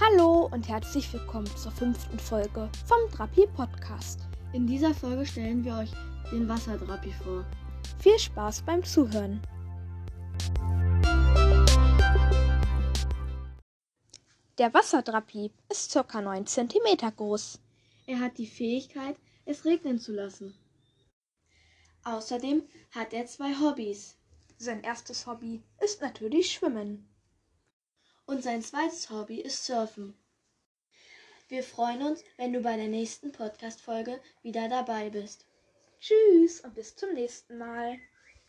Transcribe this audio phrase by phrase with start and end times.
[0.00, 4.20] Hallo und herzlich willkommen zur fünften Folge vom Drapi Podcast.
[4.52, 5.90] In dieser Folge stellen wir euch
[6.30, 7.44] den Wasserdrapi vor.
[7.98, 9.42] Viel Spaß beim Zuhören.
[14.56, 16.20] Der Wasserdrapi ist ca.
[16.20, 17.58] 9 cm groß.
[18.06, 20.54] Er hat die Fähigkeit, es regnen zu lassen.
[22.04, 22.62] Außerdem
[22.92, 24.16] hat er zwei Hobbys.
[24.58, 27.08] Sein erstes Hobby ist natürlich Schwimmen.
[28.28, 30.14] Und sein zweites Hobby ist Surfen.
[31.48, 35.46] Wir freuen uns, wenn du bei der nächsten Podcast-Folge wieder dabei bist.
[35.98, 37.98] Tschüss und bis zum nächsten Mal.